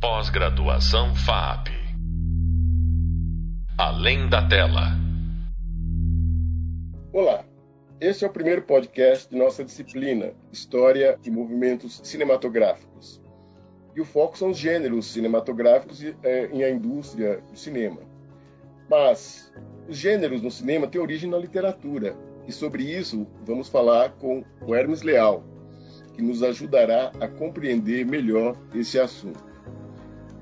[0.00, 1.68] Pós-graduação FAP.
[3.76, 4.96] Além da tela.
[7.12, 7.44] Olá,
[8.00, 13.20] este é o primeiro podcast de nossa disciplina História e Movimentos Cinematográficos.
[13.94, 18.00] E o foco são os gêneros cinematográficos é, em a indústria do cinema.
[18.88, 19.52] Mas
[19.86, 22.16] os gêneros no cinema têm origem na literatura,
[22.48, 25.44] e sobre isso vamos falar com o Hermes Leal,
[26.14, 29.49] que nos ajudará a compreender melhor esse assunto.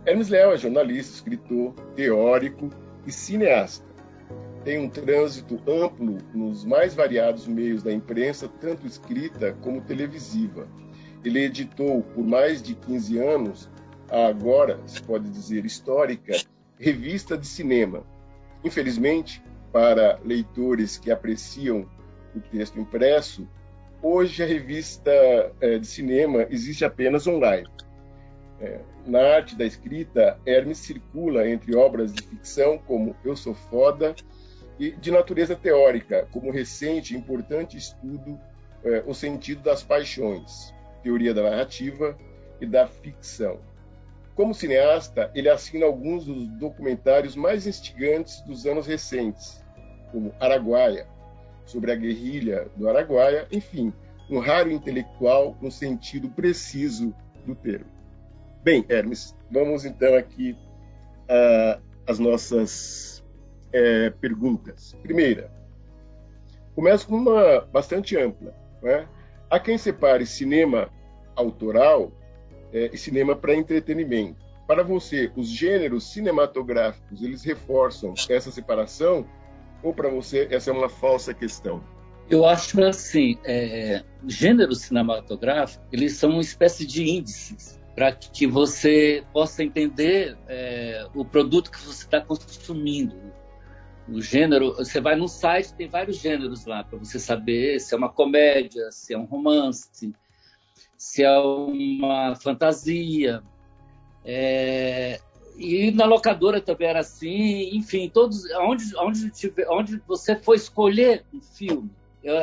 [0.07, 2.71] Hermes Leal é jornalista, escritor, teórico
[3.07, 3.87] e cineasta.
[4.65, 10.67] Tem um trânsito amplo nos mais variados meios da imprensa, tanto escrita como televisiva.
[11.25, 13.71] Ele editou por mais de 15 anos
[14.11, 16.35] a agora, se pode dizer, histórica
[16.79, 18.05] Revista de Cinema.
[18.65, 19.43] Infelizmente,
[19.73, 21.87] para leitores que apreciam
[22.35, 23.47] o texto impresso,
[24.03, 25.11] hoje a revista
[25.61, 27.69] é, de cinema existe apenas online.
[28.61, 34.15] É, na arte da escrita, Hermes circula entre obras de ficção como Eu Sou Foda
[34.79, 38.39] e de natureza teórica, como recente e importante estudo
[38.85, 42.17] é, O Sentido das Paixões, Teoria da Narrativa
[42.61, 43.59] e da Ficção.
[44.35, 49.65] Como cineasta, ele assina alguns dos documentários mais instigantes dos anos recentes,
[50.13, 51.09] como Araguaia,
[51.65, 53.93] sobre a guerrilha do Araguaia, enfim,
[54.31, 57.98] um raro intelectual no sentido preciso do termo.
[58.63, 60.57] Bem, Hermes, vamos então aqui
[62.07, 63.25] às nossas
[63.69, 64.97] uh, perguntas.
[65.03, 65.51] Primeira,
[66.75, 68.55] começo com uma bastante ampla.
[68.83, 69.07] Né?
[69.51, 70.91] Há quem separe cinema
[71.37, 72.13] autoral uh,
[72.93, 74.45] e cinema para entretenimento.
[74.67, 79.27] Para você, os gêneros cinematográficos, eles reforçam essa separação
[79.83, 81.83] ou para você essa é uma falsa questão?
[82.29, 89.25] Eu acho assim, é, gêneros cinematográficos, eles são uma espécie de índices para que você
[89.33, 93.17] possa entender é, o produto que você está consumindo.
[94.09, 97.99] O gênero, você vai num site, tem vários gêneros lá para você saber se é
[97.99, 100.15] uma comédia, se é um romance,
[100.97, 103.43] se é uma fantasia.
[104.25, 105.19] É,
[105.57, 111.25] e na locadora também era assim, enfim, todos onde, onde, tiver, onde você for escolher
[111.35, 111.91] um filme,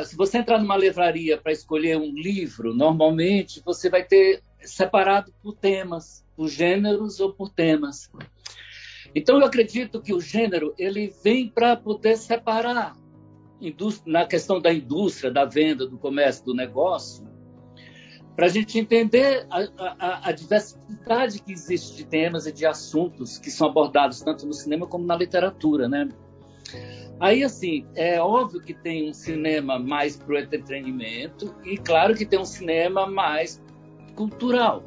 [0.04, 5.54] se você entrar numa livraria para escolher um livro, normalmente você vai ter separado por
[5.54, 8.10] temas, por gêneros ou por temas.
[9.14, 12.96] Então eu acredito que o gênero ele vem para poder separar
[14.04, 17.26] na questão da indústria, da venda, do comércio, do negócio,
[18.36, 23.38] para a gente entender a, a, a, diversidade que existe de temas e de assuntos
[23.38, 26.06] que são abordados tanto no cinema como na literatura, né?
[27.18, 32.26] Aí, assim, é óbvio que tem um cinema mais para o entretenimento e, claro, que
[32.26, 33.62] tem um cinema mais
[34.16, 34.82] cultural.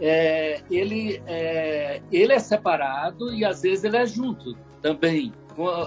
[0.00, 5.32] É, ele, é, ele é separado e, às vezes, ele é junto também.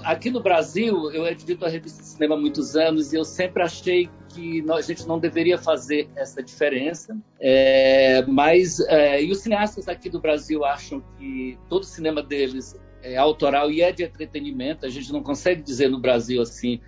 [0.03, 3.63] Aqui no Brasil, eu edito a revista de cinema há muitos anos e eu sempre
[3.63, 7.17] achei que a gente não deveria fazer essa diferença.
[7.39, 12.75] É, mas, é, e os cineastas aqui do Brasil acham que todo o cinema deles
[13.01, 14.85] é autoral e é de entretenimento.
[14.85, 16.81] A gente não consegue dizer no Brasil assim,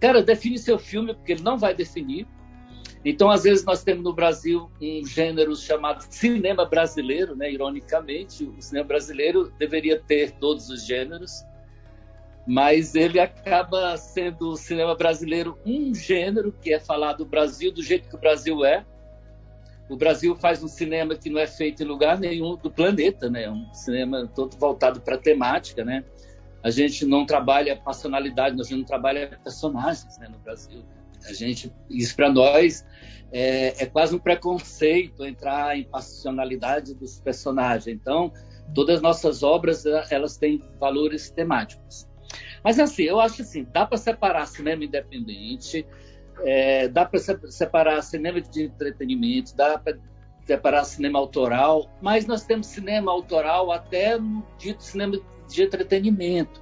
[0.00, 2.26] cara, define seu filme, porque ele não vai definir.
[3.08, 7.50] Então, às vezes, nós temos no Brasil um gênero chamado cinema brasileiro, né?
[7.50, 8.44] ironicamente.
[8.44, 11.44] O cinema brasileiro deveria ter todos os gêneros
[12.46, 17.82] mas ele acaba sendo o cinema brasileiro um gênero que é falar do Brasil do
[17.82, 18.86] jeito que o Brasil é.
[19.88, 23.50] O Brasil faz um cinema que não é feito em lugar nenhum do planeta, né?
[23.50, 26.04] Um cinema todo voltado para temática, né?
[26.62, 30.28] A gente não trabalha passionalidade, a gente não trabalha personagens, né?
[30.28, 30.84] No Brasil,
[31.26, 32.84] a gente isso para nós
[33.32, 37.88] é, é quase um preconceito entrar em passionalidade dos personagens.
[37.88, 38.32] Então,
[38.74, 42.08] todas as nossas obras elas têm valores temáticos.
[42.62, 45.86] Mas assim, eu acho assim, dá para separar cinema independente,
[46.44, 47.20] é, dá para
[47.50, 49.96] separar cinema de entretenimento, dá para
[50.44, 55.18] separar cinema autoral, mas nós temos cinema autoral até no dito cinema
[55.48, 56.60] de entretenimento.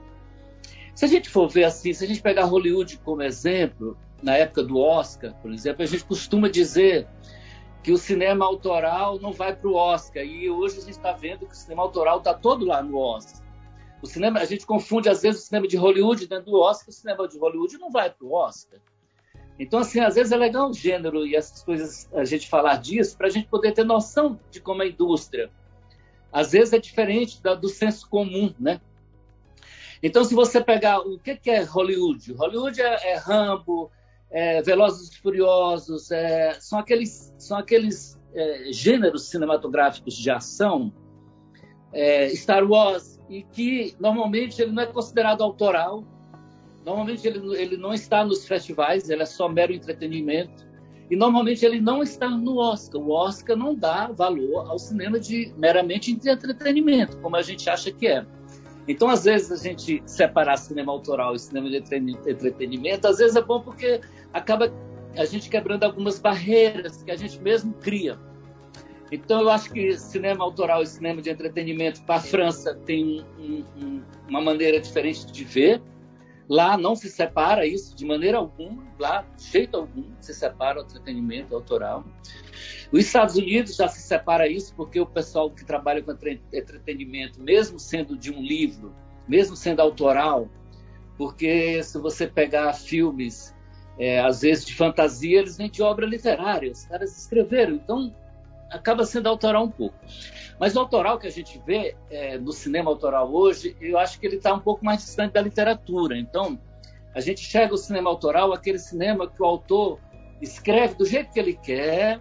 [0.95, 4.63] Se a gente for ver assim, se a gente pegar Hollywood como exemplo, na época
[4.63, 7.07] do Oscar, por exemplo, a gente costuma dizer
[7.83, 10.25] que o cinema autoral não vai para o Oscar.
[10.25, 13.45] E hoje a gente está vendo que o cinema autoral está todo lá no Oscar.
[14.01, 16.93] O cinema, a gente confunde às vezes o cinema de Hollywood dentro do Oscar, o
[16.93, 18.81] cinema de Hollywood não vai para o Oscar.
[19.59, 23.19] Então, assim, às vezes é legal o gênero e essas coisas, a gente falar disso,
[23.19, 25.51] para a gente poder ter noção de como é a indústria.
[26.33, 28.81] Às vezes é diferente da, do senso comum, né?
[30.03, 32.33] Então, se você pegar o que, que é Hollywood?
[32.33, 33.91] Hollywood é, é Rambo,
[34.35, 40.93] é Velozes e Furiosos, é, são aqueles, são aqueles é, gêneros cinematográficos de ação
[41.93, 46.05] é, Star Wars, e que normalmente ele não é considerado autoral,
[46.85, 50.67] normalmente ele, ele não está nos festivais, ele é só mero entretenimento,
[51.09, 53.01] e normalmente ele não está no Oscar.
[53.01, 57.93] O Oscar não dá valor ao cinema de meramente de entretenimento, como a gente acha
[57.93, 58.27] que é.
[58.87, 63.43] Então, às vezes, a gente separar cinema autoral e cinema de entretenimento, às vezes é
[63.43, 64.01] bom porque
[64.35, 64.71] acaba
[65.17, 68.19] a gente quebrando algumas barreiras que a gente mesmo cria.
[69.13, 73.65] Então, eu acho que cinema autoral e cinema de entretenimento para a França tem um,
[73.77, 75.81] um, uma maneira diferente de ver.
[76.49, 80.85] Lá não se separa isso de maneira alguma, lá, de jeito algum, se separa o
[80.85, 82.05] entretenimento autoral.
[82.93, 86.11] Os Estados Unidos já se separa isso porque o pessoal que trabalha com
[86.53, 88.95] entretenimento, mesmo sendo de um livro,
[89.29, 90.49] mesmo sendo autoral,
[91.17, 93.54] porque se você pegar filmes,
[93.99, 98.15] é, às vezes de fantasia, eles vêm de obra literária, os caras escreveram, então
[98.71, 99.97] acaba sendo autoral um pouco.
[100.59, 104.27] Mas o autoral que a gente vê é, no cinema autoral hoje, eu acho que
[104.27, 106.17] ele está um pouco mais distante da literatura.
[106.17, 106.59] Então,
[107.15, 110.01] a gente chega o cinema autoral, aquele cinema que o autor
[110.41, 112.21] escreve do jeito que ele quer,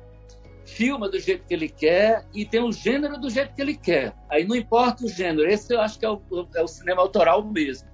[0.65, 4.13] filma do jeito que ele quer e tem o gênero do jeito que ele quer.
[4.29, 6.21] Aí não importa o gênero, esse eu acho que é o,
[6.55, 7.87] é o cinema autoral mesmo.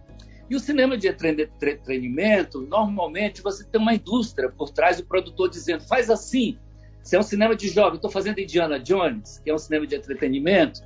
[0.50, 5.88] E o cinema de entretenimento, normalmente você tem uma indústria por trás do produtor dizendo
[5.88, 6.58] faz assim.
[7.04, 9.96] Se é um cinema de jovem, estou fazendo Indiana Jones, que é um cinema de
[9.96, 10.82] entretenimento,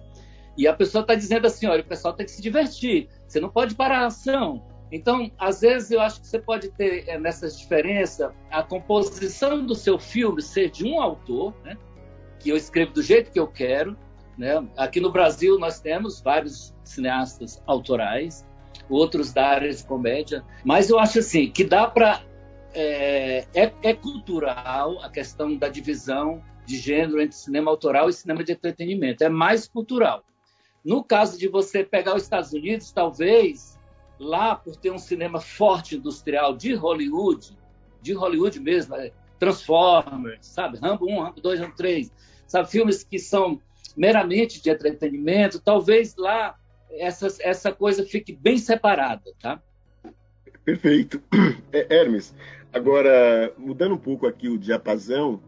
[0.58, 3.50] e a pessoa está dizendo assim, olha, o pessoal tem que se divertir, você não
[3.50, 4.62] pode parar a ação,
[4.94, 9.74] então, às vezes, eu acho que você pode ter é, nessa diferença a composição do
[9.74, 11.76] seu filme ser de um autor, né,
[12.40, 13.98] que eu escrevo do jeito que eu quero.
[14.38, 14.52] Né?
[14.78, 18.46] Aqui no Brasil, nós temos vários cineastas autorais,
[18.90, 22.22] outros da área de comédia, mas eu acho assim que dá para.
[22.76, 28.44] É, é, é cultural a questão da divisão de gênero entre cinema autoral e cinema
[28.44, 29.24] de entretenimento.
[29.24, 30.24] É mais cultural.
[30.84, 33.80] No caso de você pegar os Estados Unidos, talvez
[34.20, 37.58] lá por ter um cinema forte industrial de Hollywood,
[38.02, 42.12] de Hollywood mesmo, é, Transformers, sabe, Rambo 1, Rambo 2, Rambo 3,
[42.48, 43.62] sabe, filmes que são
[43.96, 46.56] meramente de entretenimento, talvez lá
[46.98, 49.62] essa, essa coisa fique bem separada, tá?
[50.64, 51.22] Perfeito.
[51.72, 52.36] É, Hermes,
[52.72, 55.42] agora, mudando um pouco aqui o diapasão,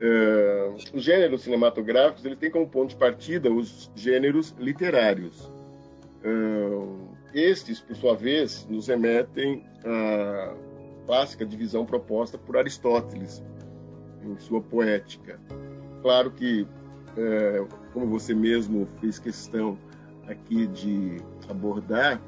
[0.00, 5.52] uh, os gêneros cinematográficos ele tem como ponto de partida os gêneros literários.
[6.24, 10.54] Uh, estes, por sua vez, nos remetem à
[11.06, 13.42] clássica divisão proposta por Aristóteles
[14.22, 15.38] em sua poética.
[16.02, 16.66] Claro que,
[17.16, 19.78] é, como você mesmo fez questão
[20.28, 21.16] aqui de
[21.48, 22.20] abordar,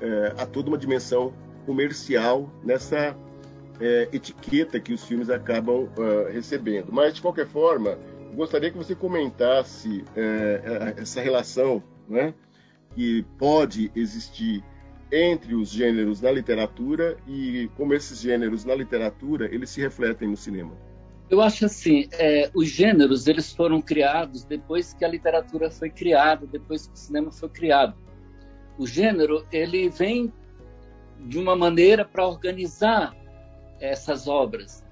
[0.00, 1.32] é, há toda uma dimensão
[1.66, 3.16] comercial nessa
[3.80, 6.92] é, etiqueta que os filmes acabam uh, recebendo.
[6.92, 7.98] Mas, de qualquer forma,
[8.34, 12.34] gostaria que você comentasse é, essa relação, né?
[12.94, 14.64] que pode existir
[15.10, 20.36] entre os gêneros na literatura e como esses gêneros na literatura eles se refletem no
[20.36, 20.72] cinema.
[21.30, 26.46] Eu acho assim, é, os gêneros eles foram criados depois que a literatura foi criada,
[26.46, 27.94] depois que o cinema foi criado.
[28.78, 30.32] O gênero ele vem
[31.20, 33.14] de uma maneira para organizar
[33.80, 34.84] essas obras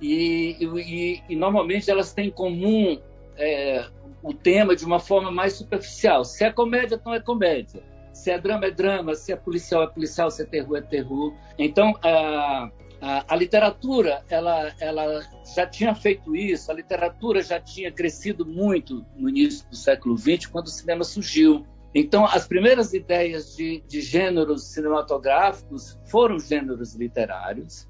[0.00, 2.98] e, e, e, normalmente elas têm em comum
[3.36, 3.86] é,
[4.22, 6.24] o tema de uma forma mais superficial.
[6.24, 7.82] Se é comédia, então é comédia.
[8.12, 9.14] Se é drama, é drama.
[9.14, 10.30] Se é policial, é policial.
[10.30, 11.34] Se é terror, é terror.
[11.58, 11.94] Então,
[13.00, 15.22] a, literatura, ela, ela
[15.54, 16.70] já tinha feito isso.
[16.70, 21.66] A literatura já tinha crescido muito no início do século XX, quando o cinema surgiu.
[21.94, 27.88] Então, as primeiras ideias de, de gêneros cinematográficos foram gêneros literários.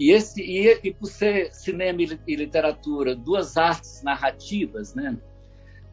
[0.00, 5.16] E, esse, e, e por ser cinema e literatura duas artes narrativas, né?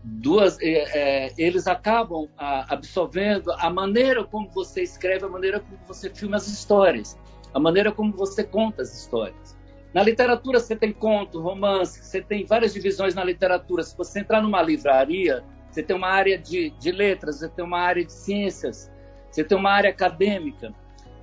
[0.03, 5.77] duas, é, é, eles acabam a, absorvendo a maneira como você escreve, a maneira como
[5.87, 7.17] você filma as histórias,
[7.53, 9.57] a maneira como você conta as histórias.
[9.93, 13.83] Na literatura você tem conto, romance, você tem várias divisões na literatura.
[13.83, 17.79] Se você entrar numa livraria, você tem uma área de, de letras, você tem uma
[17.79, 18.89] área de ciências,
[19.29, 20.73] você tem uma área acadêmica.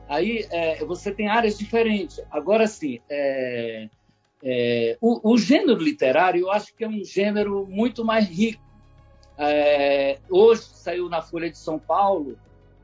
[0.09, 2.21] Aí é, você tem áreas diferentes.
[2.31, 3.89] Agora, sim, é,
[4.43, 8.69] é, o, o, gênero literário eu acho que é um gênero muito mais rico
[9.39, 12.37] é, hoje saiu na Folha de São Paulo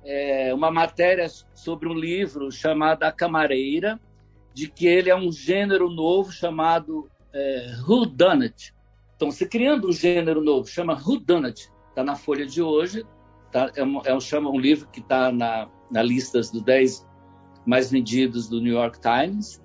[0.04, 3.98] é, uma matéria sobre um livro chamado A Camareira,
[4.52, 8.74] de que ele é um gênero novo chamado é, Who Done It.
[9.16, 13.04] Então, se criando um gênero novo, chama Who Done It, está na Folha de hoje,
[13.50, 17.06] tá, é, um, é um, chama, um livro que está na, na lista dos 10
[17.66, 19.62] mais vendidos do New York Times,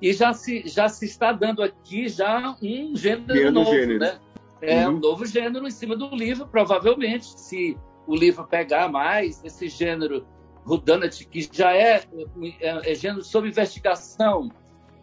[0.00, 3.98] e já se, já se está dando aqui já um gênero novo, gênero.
[3.98, 4.18] né?
[4.60, 4.96] É uhum.
[4.96, 10.26] um novo gênero em cima do livro, provavelmente, se o livro pegar mais, esse gênero
[10.64, 12.02] Rudanat, que já é,
[12.60, 14.50] é, é, gênero sobre investigação,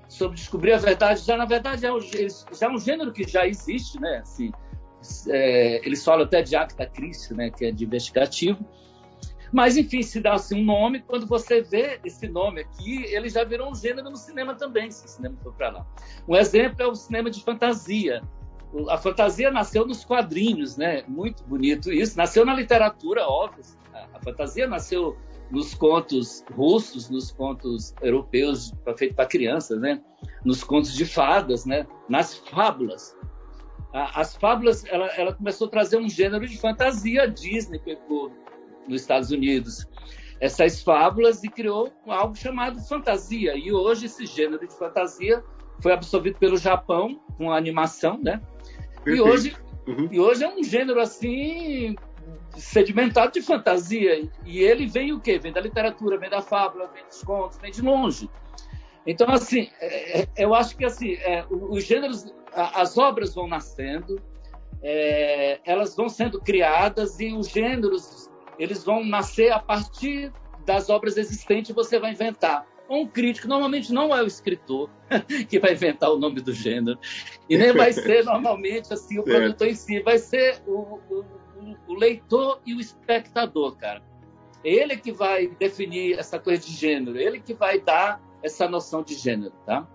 [0.10, 3.48] sobre descobrir a verdade, já na verdade é um, já é um gênero que já
[3.48, 4.18] existe, né?
[4.18, 4.52] Assim,
[5.30, 7.50] é, eles falam até de acta Christi, né?
[7.50, 8.66] Que é de investigativo.
[9.54, 13.44] Mas, enfim, se dá assim, um nome, quando você vê esse nome aqui, ele já
[13.44, 15.86] virou um gênero no cinema também, se o cinema for para lá.
[16.28, 18.24] Um exemplo é o cinema de fantasia.
[18.90, 21.04] A fantasia nasceu nos quadrinhos, né?
[21.08, 22.18] Muito bonito isso.
[22.18, 23.64] Nasceu na literatura, óbvio.
[24.14, 25.16] A fantasia nasceu
[25.52, 30.02] nos contos russos, nos contos europeus feitos para crianças, né?
[30.44, 31.86] Nos contos de fadas, né?
[32.10, 33.16] Nas fábulas.
[33.94, 37.24] As fábulas, ela, ela começou a trazer um gênero de fantasia.
[37.24, 38.32] A Disney pegou
[38.88, 39.88] nos Estados Unidos
[40.40, 43.56] essas fábulas e criou algo chamado fantasia.
[43.56, 45.44] E hoje esse gênero de fantasia
[45.80, 48.42] foi absorvido pelo Japão com a animação, né?
[49.06, 49.56] E hoje,
[49.88, 50.10] uhum.
[50.12, 51.96] e hoje é um gênero assim
[52.56, 54.30] sedimentado de fantasia.
[54.46, 55.38] E ele vem o quê?
[55.38, 58.30] Vem da literatura, vem da fábula, vem dos contos, vem de longe.
[59.06, 64.22] Então, assim, é, é eu acho que assim, é, os gêneros, as obras vão nascendo,
[64.82, 68.30] é, elas vão sendo criadas e os gêneros
[68.60, 70.32] eles vão nascer a partir
[70.66, 72.66] das obras existentes você vai inventar.
[72.90, 74.90] Um crítico normalmente não é o escritor
[75.50, 77.00] que vai inventar o nome do gênero
[77.50, 81.26] e nem vai ser normalmente assim o produtor em si, vai ser o, o,
[81.88, 84.02] o leitor e o espectador, cara.
[84.64, 89.16] Ele que vai definir essa coisa de gênero, ele que vai dar essa noção de
[89.16, 89.88] gênero, tá?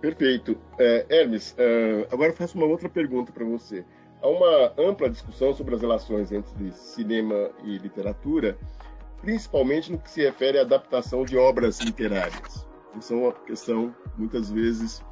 [0.00, 0.56] Perfeito.
[0.78, 3.84] É, Hermes, é, agora eu faço uma outra pergunta para você.
[4.22, 8.58] Há uma ampla discussão sobre as relações entre cinema e literatura,
[9.26, 12.64] principalmente no que se refere à adaptação de obras literárias.
[12.96, 15.04] Isso é uma questão, muitas vezes,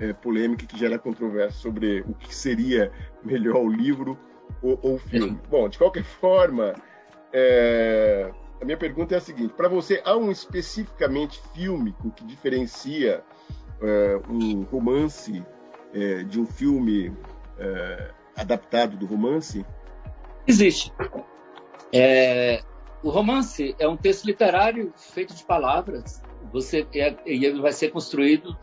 [0.00, 2.90] é, polêmica que gera controvérsia sobre o que seria
[3.22, 4.18] melhor o livro
[4.60, 5.38] ou, ou o filme.
[5.48, 6.74] Bom, de qualquer forma,
[7.32, 13.22] é, a minha pergunta é a seguinte: para você, há um especificamente fílmico que diferencia
[13.80, 15.46] é, um romance
[15.94, 17.16] é, de um filme
[17.56, 19.64] é, adaptado do romance?
[20.44, 20.92] Existe.
[21.92, 22.64] É,
[23.02, 26.22] o romance é um texto literário feito de palavras.
[26.52, 28.56] Você é, e ele vai ser construído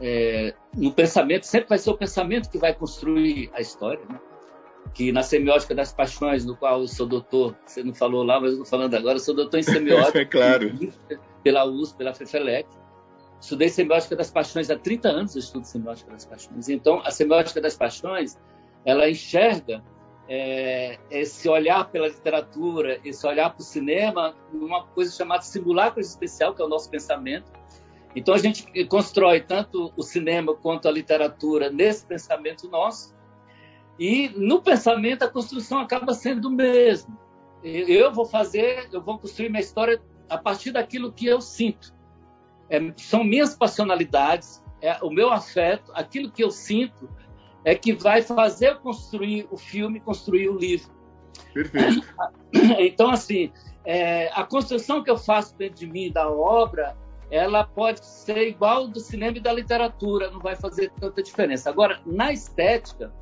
[0.00, 1.44] é, no pensamento.
[1.44, 4.02] Sempre vai ser o pensamento que vai construir a história.
[4.08, 4.18] Né?
[4.94, 8.52] Que na semiótica das paixões, no qual eu sou doutor, você não falou lá, mas
[8.52, 10.20] eu estou falando agora, eu sou doutor em semiótica.
[10.20, 10.72] é claro.
[11.42, 12.68] Pela USP, pela FEFELEC.
[13.38, 16.70] Estudei semiótica das paixões há 30 anos, eu estudo semiótica das paixões.
[16.70, 18.38] Então, a semiótica das paixões
[18.82, 19.84] ela enxerga
[20.28, 26.54] é, esse olhar pela literatura, esse olhar para o cinema, uma coisa chamada simulacro especial,
[26.54, 27.50] que é o nosso pensamento.
[28.14, 33.14] Então a gente constrói tanto o cinema quanto a literatura nesse pensamento nosso.
[33.98, 37.16] E no pensamento a construção acaba sendo o mesmo.
[37.62, 41.94] Eu vou fazer, eu vou construir minha história a partir daquilo que eu sinto.
[42.68, 47.08] É, são minhas passionalidades, é o meu afeto, aquilo que eu sinto
[47.66, 50.88] é que vai fazer construir o filme, construir o livro.
[51.52, 52.06] Perfeito.
[52.78, 53.52] Então, assim,
[53.84, 56.96] é, a construção que eu faço dentro de mim da obra,
[57.28, 61.68] ela pode ser igual do cinema e da literatura, não vai fazer tanta diferença.
[61.68, 63.12] Agora, na estética,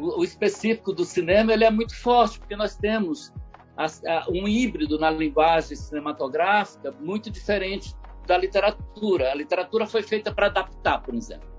[0.00, 3.32] o, o específico do cinema ele é muito forte, porque nós temos
[3.76, 7.94] a, a, um híbrido na linguagem cinematográfica muito diferente
[8.26, 9.30] da literatura.
[9.30, 11.55] A literatura foi feita para adaptar, por exemplo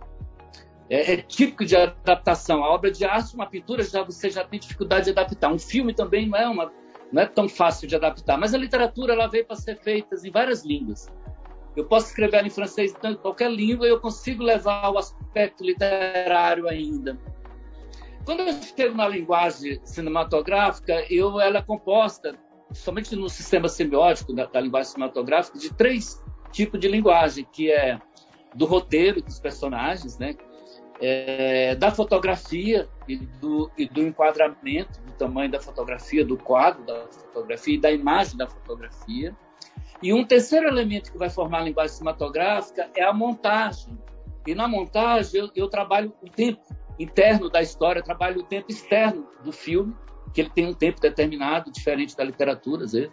[0.90, 2.64] é, é, típico de adaptação.
[2.64, 5.52] A obra de arte, uma pintura, já você já tem dificuldade de adaptar.
[5.52, 6.72] Um filme também não é uma
[7.12, 8.38] não é tão fácil de adaptar.
[8.38, 11.12] Mas a literatura ela veio para ser feita em várias línguas.
[11.76, 16.68] Eu posso escrever em francês em qualquer língua e eu consigo levar o aspecto literário
[16.68, 17.18] ainda.
[18.26, 22.36] Quando eu chego na linguagem cinematográfica, eu, ela é composta,
[22.74, 28.02] somente no sistema semiótico da, da linguagem cinematográfica, de três tipos de linguagem, que é
[28.56, 30.36] do roteiro dos personagens, né?
[31.00, 37.08] É, da fotografia e do, e do enquadramento, do tamanho da fotografia, do quadro da
[37.08, 39.36] fotografia e da imagem da fotografia.
[40.02, 43.98] E um terceiro elemento que vai formar a linguagem cinematográfica é a montagem.
[44.46, 46.62] E na montagem eu, eu trabalho o tempo
[47.00, 49.96] interno da história, trabalho o tempo externo do filme,
[50.34, 53.12] que ele tem um tempo determinado, diferente da literatura, às vezes.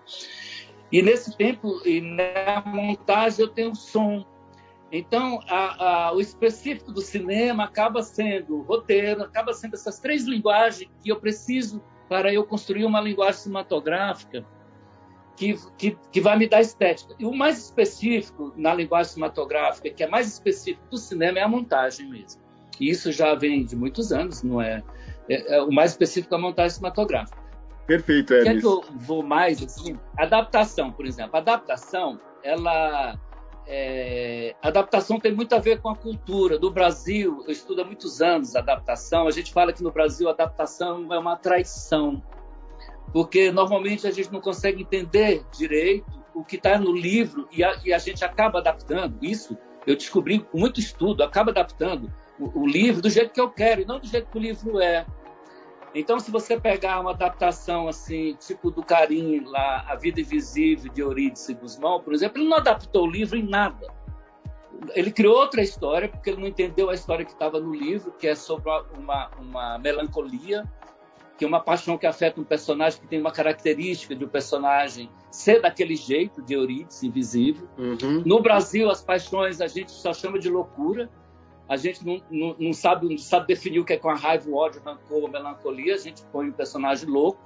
[0.91, 4.25] E nesse tempo, e na montagem, eu tenho som,
[4.97, 10.25] então, a, a, o específico do cinema acaba sendo o roteiro, acaba sendo essas três
[10.25, 14.47] linguagens que eu preciso para eu construir uma linguagem cinematográfica
[15.37, 17.15] que, que, que, vai me dar estética.
[17.19, 21.49] E o mais específico na linguagem cinematográfica, que é mais específico do cinema, é a
[21.49, 22.41] montagem mesmo.
[22.79, 24.83] E isso já vem de muitos anos, não é?
[25.29, 27.43] é, é o mais específico é a montagem cinematográfica.
[27.87, 28.45] Perfeito, Elis.
[28.45, 29.99] Quer que eu vou mais assim?
[30.17, 31.37] Adaptação, por exemplo.
[31.37, 33.19] Adaptação, ela
[33.67, 36.59] é, adaptação tem muito a ver com a cultura.
[36.59, 39.27] Do Brasil, eu estudo há muitos anos adaptação.
[39.27, 42.23] A gente fala que no Brasil adaptação é uma traição,
[43.13, 47.81] porque normalmente a gente não consegue entender direito o que está no livro e a,
[47.85, 49.19] e a, gente acaba adaptando.
[49.23, 49.57] Isso
[49.87, 53.83] eu descobri com muito estudo, acaba adaptando o, o livro do jeito que eu quero
[53.83, 55.07] e não do jeito que o livro é.
[55.95, 61.01] Então, se você pegar uma adaptação assim, tipo do Carim, lá, A Vida Invisível de
[61.01, 63.87] Eurídice Guzmão, por exemplo, ele não adaptou o livro em nada.
[64.93, 68.27] Ele criou outra história, porque ele não entendeu a história que estava no livro, que
[68.27, 70.65] é sobre uma, uma melancolia,
[71.39, 75.09] que é uma paixão que afeta um personagem que tem uma característica de um personagem
[75.31, 77.69] ser daquele jeito, de Eurídice, invisível.
[77.79, 78.23] Uhum.
[78.27, 81.09] No Brasil, as paixões a gente só chama de loucura,
[81.69, 84.49] a gente não, não, não, sabe, não sabe definir o que é com a raiva,
[84.49, 87.41] o ódio, o rancor, a melancolia, a gente põe um personagem louco.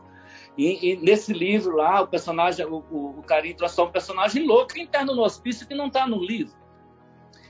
[0.57, 4.77] E, e nesse livro lá, o personagem, o, o, o Carinho transforma um personagem louco
[4.79, 6.57] interno no hospício que não está no livro.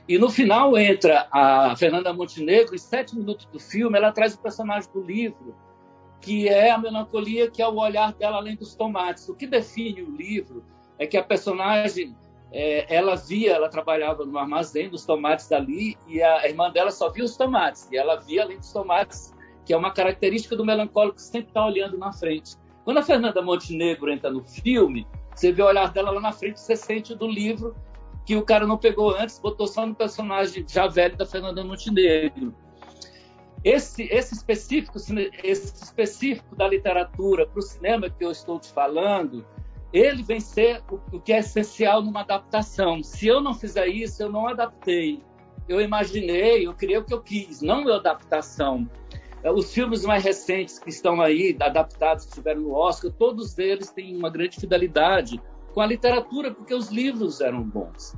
[0.06, 4.38] E no final entra a Fernanda Montenegro, e sete minutos do filme, ela traz o
[4.40, 5.54] personagem do livro,
[6.20, 9.28] que é a melancolia, que é o olhar dela além dos tomates.
[9.28, 10.64] O que define o livro
[10.98, 12.16] é que a personagem
[12.50, 17.10] é, ela via, ela trabalhava no armazém dos tomates dali e a irmã dela só
[17.10, 21.16] via os tomates e ela via além dos tomates, que é uma característica do melancólico
[21.16, 22.56] que sempre está olhando na frente.
[22.84, 26.58] Quando a Fernanda Montenegro entra no filme, você vê o olhar dela lá na frente,
[26.58, 27.76] você sente do livro
[28.24, 32.54] que o cara não pegou antes, botou só no personagem já velho da Fernanda Montenegro.
[33.64, 34.98] Esse, esse específico,
[35.42, 39.44] esse específico da literatura para o cinema que eu estou te falando,
[39.92, 43.02] ele vem ser o, que é essencial numa adaptação.
[43.02, 45.22] Se eu não fizer isso, eu não adaptei.
[45.68, 48.88] Eu imaginei, eu criei o que eu quis, não a adaptação.
[49.42, 53.90] É, os filmes mais recentes que estão aí, adaptados, que estiveram no Oscar, todos eles
[53.90, 55.40] têm uma grande fidelidade
[55.72, 58.14] com a literatura, porque os livros eram bons.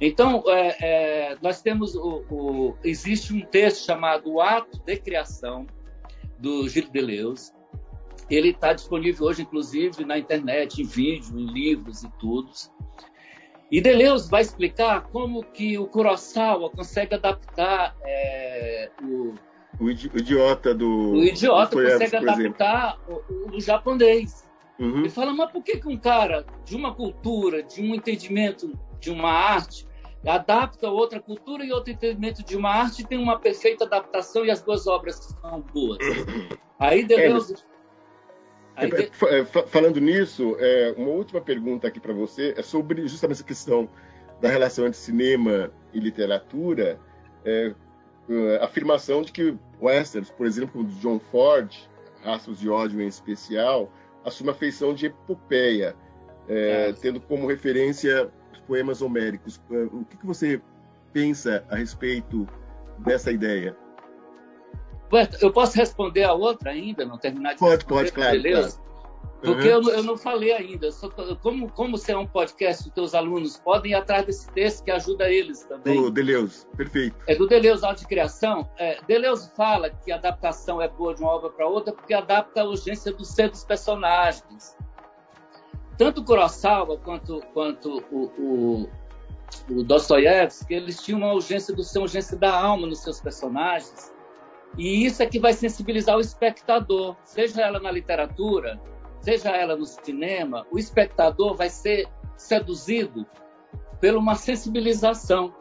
[0.00, 5.66] Então, é, é, nós temos o, o, existe um texto chamado O Ato de Criação,
[6.38, 7.52] do Gilles Deleuze,
[8.30, 12.50] ele está disponível hoje, inclusive, na internet, em vídeo, em livros e tudo.
[13.70, 19.34] E Deleuze vai explicar como que o Kurosawa consegue adaptar é, o,
[19.80, 21.12] o, idiota do.
[21.12, 24.48] O idiota do consegue adaptar o, o, japonês.
[24.78, 24.98] Uhum.
[24.98, 29.10] Ele fala, mas por que, que um cara de uma cultura, de um entendimento de
[29.10, 29.86] uma arte,
[30.26, 34.50] adapta outra cultura e outro entendimento de uma arte e tem uma perfeita adaptação e
[34.50, 35.98] as duas obras são boas?
[36.78, 37.54] Aí Deleuze.
[37.54, 37.73] É, é, é,
[39.68, 43.88] falando nisso, é, uma última pergunta aqui para você é sobre justamente essa questão
[44.40, 46.98] da relação entre cinema e literatura.
[47.44, 47.74] É,
[48.60, 51.74] a afirmação de que westerns, por exemplo, como do John Ford,
[52.22, 53.92] Rastros de Ódio em especial,
[54.24, 55.94] assume a feição de epopeia,
[56.48, 56.92] é, é.
[56.92, 59.60] tendo como referência os poemas homéricos.
[59.92, 60.60] O que, que você
[61.12, 62.48] pensa a respeito
[62.98, 63.76] dessa ideia?
[65.40, 68.32] Eu posso responder a outra ainda, não terminar de Pode, pode, claro.
[68.32, 68.76] Beleza?
[68.76, 68.84] Claro.
[69.44, 69.88] Porque uhum.
[69.88, 70.90] eu, eu, não falei ainda.
[70.90, 71.10] Só,
[71.42, 74.90] como, como você é um podcast, os teus alunos podem ir atrás desse texto que
[74.90, 76.00] ajuda eles também.
[76.00, 77.14] Do Deleuze, perfeito.
[77.26, 78.66] É do Deleuze Auto de Criação.
[78.78, 82.62] É, Deleuze fala que a adaptação é boa de uma obra para outra porque adapta
[82.62, 84.74] a urgência do ser dos personagens.
[85.98, 88.88] Tanto o Kurosawa quanto, quanto o, o,
[89.70, 94.13] o Dostoiévski, eles tinham uma urgência do ser, uma urgência da alma nos seus personagens
[94.76, 98.80] e isso é que vai sensibilizar o espectador, seja ela na literatura,
[99.20, 102.06] seja ela no cinema, o espectador vai ser
[102.36, 103.26] seduzido
[104.00, 105.54] por uma sensibilização.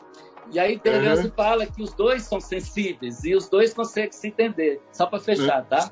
[0.51, 1.33] E aí Deleuze uhum.
[1.35, 4.81] fala que os dois são sensíveis e os dois conseguem se entender.
[4.91, 5.89] Só para fechar, tá?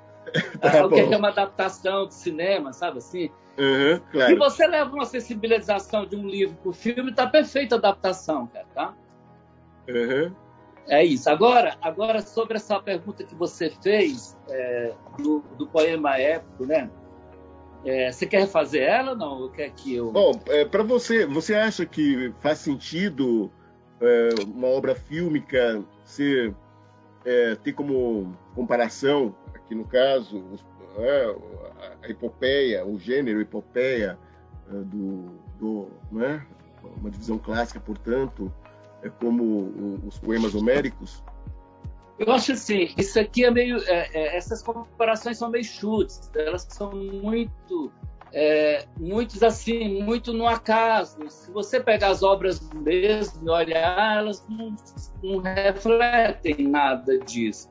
[0.60, 3.30] tá o que é uma adaptação de cinema, sabe assim?
[3.58, 4.34] Uhum, claro.
[4.34, 8.48] Se você leva uma sensibilização de um livro para o filme, tá perfeita a adaptação,
[8.48, 8.94] cara, tá?
[9.88, 10.34] Uhum.
[10.88, 11.30] É isso.
[11.30, 16.89] Agora, agora sobre essa pergunta que você fez é, do, do, poema épico, né?
[17.86, 19.50] É, você quer fazer ela ou não?
[19.52, 20.12] Quer que eu...
[20.12, 23.52] Bom, é, para você, você acha que faz sentido
[24.00, 26.54] é, uma obra fílmica ser
[27.26, 30.44] é, ter como comparação, aqui no caso,
[30.98, 31.36] é,
[32.04, 34.17] a epopeia, o gênero epopeia
[34.67, 36.46] do, do né?
[36.98, 38.52] uma divisão clássica, portanto,
[39.10, 41.24] como os poemas homéricos?
[42.20, 43.78] Eu acho assim, isso aqui é meio.
[43.88, 47.92] É, é, essas comparações são meio chutes, elas são muito
[48.34, 51.18] é, muitos assim, muito no acaso.
[51.30, 54.76] Se você pegar as obras mesmo e olhar, elas não,
[55.22, 57.70] não refletem nada disso.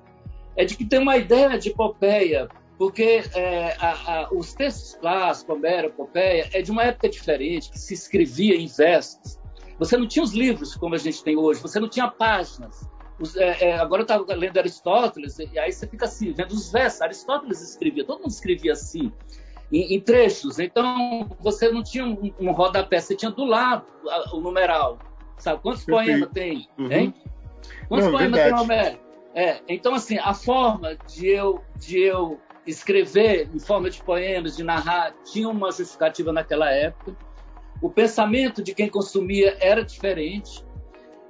[0.56, 5.56] É de que tem uma ideia de epopeia, porque é, a, a, os textos clássicos,
[5.56, 9.39] Homero, epopeia, é de uma época diferente, que se escrevia em versos.
[9.80, 12.86] Você não tinha os livros como a gente tem hoje, você não tinha páginas.
[13.18, 16.70] Os, é, é, agora eu estava lendo Aristóteles, e aí você fica assim, vendo os
[16.70, 17.00] versos.
[17.00, 19.10] Aristóteles escrevia, todo mundo escrevia assim
[19.72, 20.58] em, em trechos.
[20.58, 25.00] Então, você não tinha um, um rodapé, você tinha do lado a, o numeral.
[25.38, 25.62] Sabe?
[25.62, 26.68] Quantos poemas tem?
[26.78, 26.92] Uhum.
[26.92, 27.14] Hein?
[27.88, 28.66] Quantos não, poemas verdade.
[28.68, 29.00] tem Homero?
[29.34, 34.62] É, então, assim, a forma de eu, de eu escrever em forma de poemas, de
[34.62, 37.16] narrar, tinha uma justificativa naquela época.
[37.80, 40.64] O pensamento de quem consumia era diferente.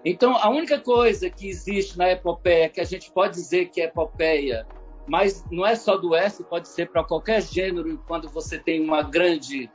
[0.05, 3.85] Então, a única coisa que existe na epopeia, que a gente pode dizer que é
[3.85, 4.67] epopeia,
[5.07, 9.03] mas não é só do S, pode ser para qualquer gênero, quando você tem uma
[9.03, 9.71] grande.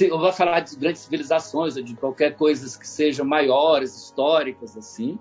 [0.00, 5.18] Eu vou falar de grandes civilizações, ou de qualquer coisas que sejam maiores, históricas, assim.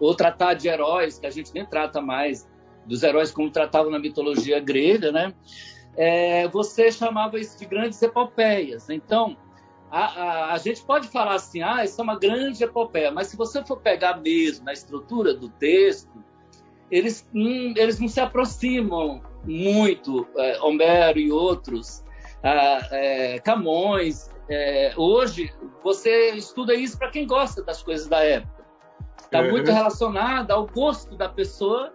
[0.00, 2.48] Ou tratar de heróis, que a gente nem trata mais
[2.86, 5.34] dos heróis como tratavam na mitologia grega, né?
[5.96, 8.88] É, você chamava isso de grandes epopeias.
[8.88, 9.36] Então,
[9.90, 13.36] a, a, a, gente pode falar assim, ah, isso é uma grande epopeia, mas se
[13.36, 16.22] você for pegar mesmo na estrutura do texto,
[16.90, 22.04] eles, hum, eles não se aproximam muito, é, Homero e outros,
[22.42, 24.30] é, Camões.
[24.48, 28.64] É, hoje, você estuda isso para quem gosta das coisas da época.
[29.20, 29.50] Está uhum.
[29.50, 31.92] muito relacionado ao gosto da pessoa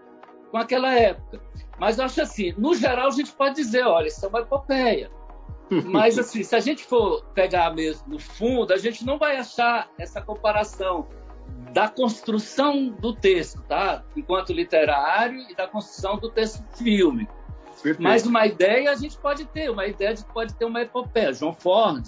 [0.51, 1.41] com aquela época.
[1.79, 5.09] Mas eu acho assim, no geral, a gente pode dizer, olha, isso é uma epopeia.
[5.81, 9.89] Mas, assim, se a gente for pegar mesmo no fundo, a gente não vai achar
[9.97, 11.07] essa comparação
[11.71, 14.03] da construção do texto, tá?
[14.15, 17.33] Enquanto literário e da construção do texto fílmico.
[17.99, 21.33] Mas uma ideia a gente pode ter, uma ideia de que pode ter uma epopeia.
[21.33, 22.05] João Ford,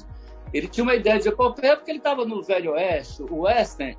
[0.54, 3.23] ele tinha uma ideia de epopeia porque ele estava no Velho Oeste.
[3.23, 3.97] O Western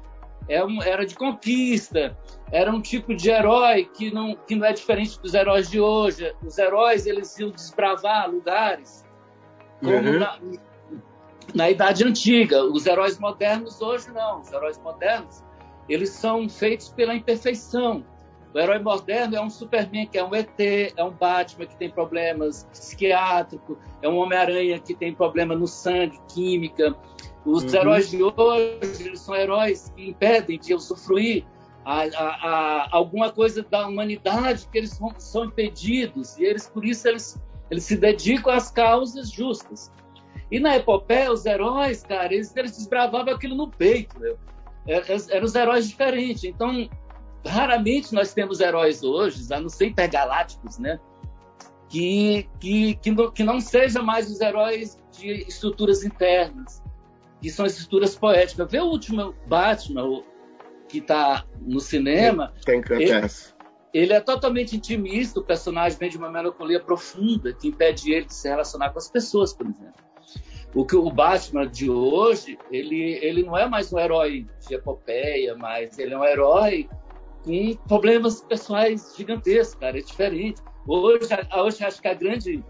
[0.48, 2.16] é era de conquista,
[2.52, 6.32] era um tipo de herói que não, que não é diferente dos heróis de hoje.
[6.44, 9.04] Os heróis eles iam desbravar lugares,
[9.80, 10.18] como uhum.
[10.18, 10.38] na,
[11.54, 12.64] na Idade Antiga.
[12.64, 14.40] Os heróis modernos hoje não.
[14.40, 15.42] Os heróis modernos
[15.88, 18.04] eles são feitos pela imperfeição.
[18.54, 21.90] O herói moderno é um Superman que é um ET, é um Batman que tem
[21.90, 26.96] problemas psiquiátricos, é um Homem-Aranha que tem problema no sangue, química.
[27.44, 27.80] Os uhum.
[27.80, 31.44] heróis de hoje são heróis que impedem de usufruir
[31.84, 37.06] a, a, a, alguma coisa da humanidade que eles são impedidos e eles por isso
[37.06, 37.38] eles,
[37.70, 39.90] eles se dedicam às causas justas.
[40.50, 44.38] E na epopeia, os heróis, cara, eles, eles desbravavam aquilo no peito, meu.
[44.86, 46.44] É, é, eram os heróis diferentes.
[46.44, 46.88] Então,
[47.44, 51.00] raramente nós temos heróis hoje, a não ser intergalácticos, né?
[51.88, 56.82] Que, que, que, não, que não sejam mais os heróis de estruturas internas,
[57.40, 58.70] que são estruturas poéticas.
[58.70, 60.22] Vê o último Batman,
[60.88, 62.52] que está no cinema.
[62.64, 63.28] Tem que ele,
[63.92, 68.34] ele é totalmente intimista, o personagem vem de uma melancolia profunda que impede ele de
[68.34, 70.04] se relacionar com as pessoas, por exemplo.
[70.74, 75.56] O que o Batman de hoje, ele, ele não é mais um herói de epopeia,
[75.56, 76.88] mas ele é um herói
[77.42, 80.60] com problemas pessoais gigantescos, cara, é diferente.
[80.86, 82.62] Hoje, hoje acho que a grande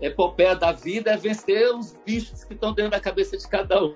[0.00, 3.94] epopeia da vida é vencer os bichos que estão dentro da cabeça de cada um.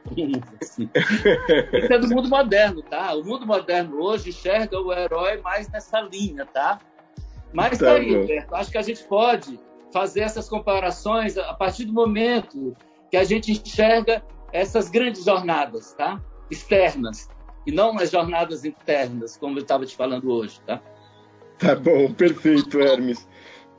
[0.62, 0.88] Assim.
[0.94, 3.14] Isso é do mundo moderno, tá?
[3.14, 6.80] O mundo moderno hoje enxerga o herói mais nessa linha, tá?
[7.52, 9.58] Mas tá, tá aí, Roberto, acho que a gente pode
[9.92, 12.76] fazer essas comparações a partir do momento
[13.10, 16.20] que a gente enxerga essas grandes jornadas, tá?
[16.50, 17.28] Externas,
[17.66, 20.80] e não as jornadas internas, como eu estava te falando hoje, tá?
[21.58, 23.26] Tá bom, perfeito, Hermes.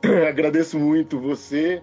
[0.28, 1.82] Agradeço muito você.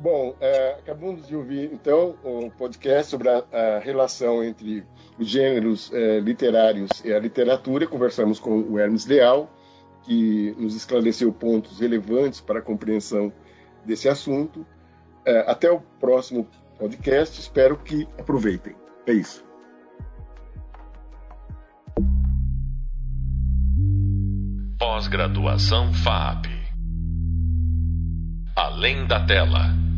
[0.00, 4.82] Bom, é, acabamos de ouvir, então, um podcast sobre a, a relação entre
[5.18, 7.86] os gêneros é, literários e a literatura.
[7.86, 9.50] Conversamos com o Hermes Leal,
[10.04, 13.30] que nos esclareceu pontos relevantes para a compreensão
[13.84, 14.66] desse assunto.
[15.22, 17.38] É, até o próximo podcast.
[17.38, 18.74] Espero que aproveitem.
[19.06, 19.44] É isso.
[24.78, 26.46] Pós-graduação FAP.
[28.56, 29.89] Além da tela.